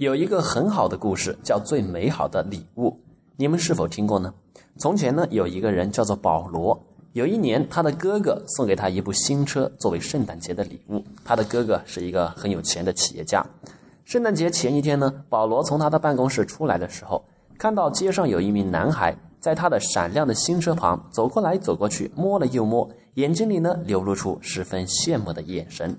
[0.00, 2.88] 有一个很好的故事，叫《最美好的礼物》，
[3.36, 4.32] 你们是否听过呢？
[4.78, 6.82] 从前呢，有一个人叫做保罗。
[7.12, 11.04] 有一年，他的哥哥送给他一部新车作为圣诞节的礼物。
[11.22, 13.44] 他的哥哥是一个很有钱的企业家。
[14.06, 17.22] 圣诞节前一天呢，保罗从他的办公室出来的时候，
[17.58, 25.94] 看到街上有一名男孩在他的闪亮的新车旁走过来走过去，摸了又摸，眼睛里呢流露出十分羡慕的眼神。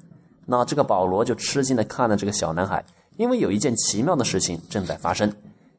[0.48, 2.84] 那这个保罗就吃惊的看着这个小男孩。
[3.22, 5.32] 因为有一件奇妙的事情正在发生，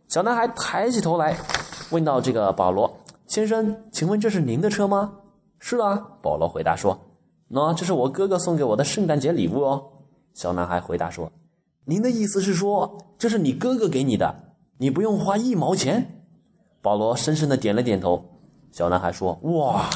[0.06, 1.36] 小男孩抬起头来，
[1.90, 5.12] 问到：“这个保罗先生，请问这是您的车吗
[5.58, 6.96] ？”“是啊。”保罗回答说。
[7.50, 9.82] “那这是我哥哥送给我的圣诞节礼物哦。”
[10.34, 11.32] 小男孩回答说。
[11.84, 16.22] “您的意思是说，这是你哥哥给你的，你不用花一毛钱？”
[16.80, 18.24] 保罗深深的点了点头。
[18.70, 19.90] 小男孩说：“哇，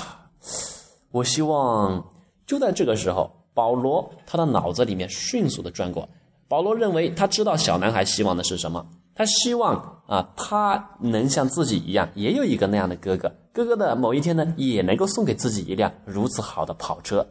[1.12, 2.05] 我希望……”
[2.44, 6.08] 就在这个时候，保罗他的脑子里面迅速的转过。
[6.48, 8.86] 保罗认为，他知道小男孩希望的是什么。
[9.14, 13.33] 他希望啊，他能像自己一样，也有一个那样的哥哥。
[13.52, 17.27] 哥哥的某一天呢，也能够送给自己一辆如此好的跑车。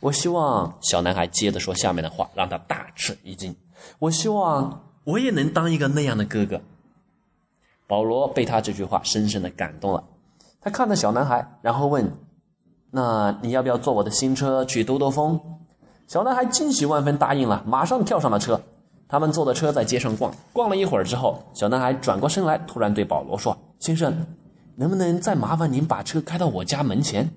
[0.00, 3.54] 我希望小男孩接着说下面的话，让他大吃一惊。
[3.98, 6.60] 我希望我也能当一个那样的哥哥。
[7.86, 10.02] 保罗被他这句话深深的感动了。
[10.62, 12.10] 他看着小男孩，然后问
[12.90, 15.38] ：“那你要不要坐我的新车去兜兜风？”
[16.10, 18.60] 小男孩惊喜万分，答应了，马上跳上了车。
[19.06, 24.12] 他们坐的车在街上逛，逛了一会儿之后，小男孩转过身来，突然对保罗说：“先生，
[24.74, 27.30] 能不能再麻烦您把车开到我家门前？”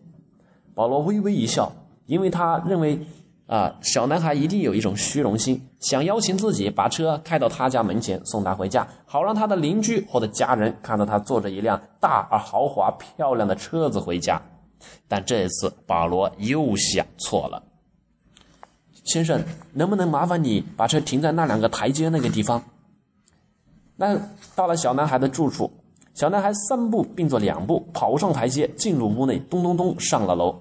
[0.73, 1.71] 保罗微微一笑，
[2.07, 2.99] 因为他认为，
[3.45, 14.41] 啊，小男孩一定有一种虚荣心，想邀请自己把车开到他家门前，送他回家，好让他的邻居或者家人看到他坐着一辆大而豪华、漂亮的车子回家。
[15.07, 17.61] 但这一次，保罗又想错了。
[19.03, 22.63] 先生，能不能麻烦你把车停在那两个台阶那个地方？
[23.95, 24.17] 那
[24.55, 25.69] 到了小男孩的住处，
[26.13, 30.59] 小男孩三步并作两步跑上台阶，进入屋内，咚咚咚上了楼。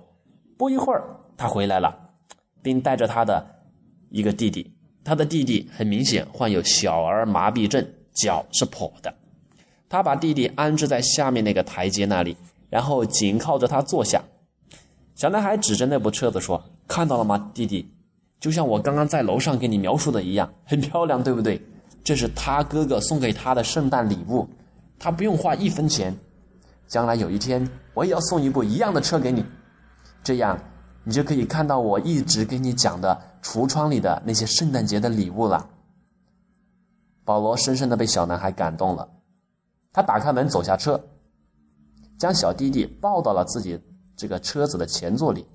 [0.59, 1.03] 不一会儿，
[1.37, 2.11] 他回来了，
[2.63, 3.45] 并带着他的
[4.11, 4.75] 一个弟弟。
[5.05, 9.13] 他的弟弟很明显患有小儿麻痹症，脚是跛的。
[9.89, 12.37] 他把弟弟安置在下面那个台阶那里，
[12.71, 14.23] 然后紧靠着他坐下。
[15.15, 17.89] 小男孩指着那部车子说：“看到了吗，弟弟？”
[18.43, 21.65] 就像我刚刚在楼上给你描述的一样， 很漂亮，对不对？
[22.03, 24.49] 这是他哥哥送给他的圣诞礼物，
[24.99, 26.13] 他不用花一分钱。
[26.89, 29.45] 将来有一天，我也要送一部一样的车给你，
[30.25, 30.59] 这样
[31.05, 35.65] 你就可以看到我一直给你讲的橱窗里的那些圣诞节的礼物了。
[37.25, 39.09] 保罗深深的被小男孩感动了，
[39.93, 41.01] 他打开门走下车，
[42.19, 43.81] 将小弟弟抱到了自己
[44.17, 45.47] 这个车子的前座里。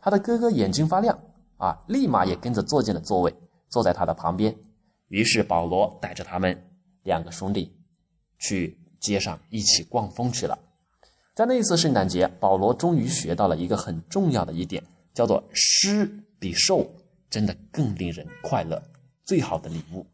[0.00, 1.16] 他的哥哥眼睛发亮。
[1.60, 1.78] 啊！
[1.86, 3.32] 立马也跟着坐进了座位，
[3.68, 4.56] 坐在他的旁边。
[5.08, 6.60] 于是保罗带着他们
[7.02, 7.76] 两个兄弟
[8.38, 10.58] 去街上一起逛风去了。
[11.34, 14.82] 在那次圣诞节，保罗终于学到了一个很重要的一点，
[15.12, 16.86] 叫做“施比受
[17.28, 18.82] 真的更令人快乐”。
[19.24, 20.06] 最好的礼物